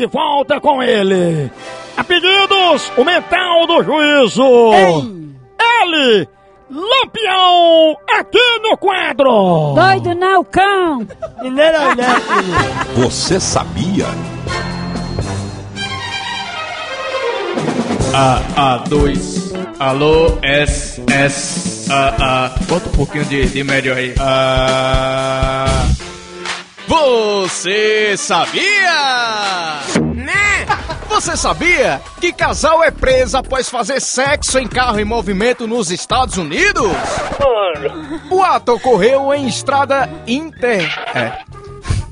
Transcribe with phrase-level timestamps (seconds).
[0.00, 1.50] de volta com ele.
[1.94, 4.42] A pedidos, o mental do juízo.
[5.60, 6.26] Ele,
[6.70, 9.74] Lampião, aqui no quadro.
[9.74, 11.06] Doido não, cão!
[12.94, 14.06] Você sabia?
[18.14, 19.50] A, A2.
[19.78, 22.48] Alô, S, S, A, A.
[22.64, 24.14] Bota um pouquinho de, de médio aí.
[24.18, 25.66] A.
[26.90, 29.49] Você sabia?
[31.20, 31.36] Né?
[31.36, 36.38] Você sabia que casal é preso após fazer sexo em carro em movimento nos Estados
[36.38, 36.90] Unidos?
[38.30, 40.82] O ato ocorreu em estrada inter...
[41.14, 41.38] É.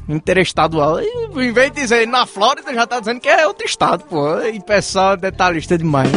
[0.07, 1.01] Interestadual.
[1.01, 4.41] Em vez de dizer na Flórida, já tá dizendo que é outro estado, pô.
[4.41, 6.11] E pessoal detalhista demais.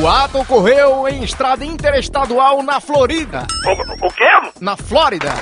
[0.00, 3.46] O ato ocorreu em estrada interestadual na Florida.
[4.00, 4.50] O quê?
[4.60, 5.32] Na Flórida.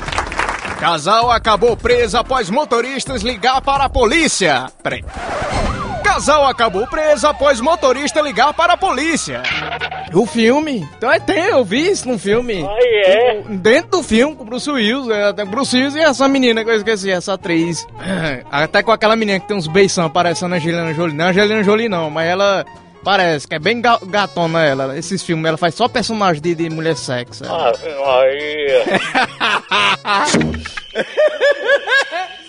[0.81, 4.67] Casal acabou preso após motoristas ligar para a polícia.
[4.83, 5.05] Peraí.
[6.07, 9.43] Casal acabou preso após motorista ligar para a polícia.
[10.15, 10.89] O filme?
[10.97, 12.65] Então é tem, eu vi isso num filme.
[12.65, 13.43] Aí é.
[13.49, 16.71] Dentro do filme, com o Bruce Willis, é, até Bruce Willis e essa menina que
[16.71, 17.87] eu esqueci, essa atriz.
[18.51, 21.15] Até com aquela menina que tem uns beição parecendo a Angelina Jolie.
[21.17, 22.65] Não é Angelina Jolie não, mas ela
[23.03, 24.97] parece que é bem ga- gatona ela.
[24.97, 27.43] Esses filmes, ela faz só personagem de, de mulher sexy.
[27.47, 27.73] Ah,
[28.07, 28.85] Maria.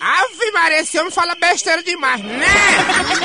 [0.00, 2.46] Ave Maria, esse homem fala besteira demais, né?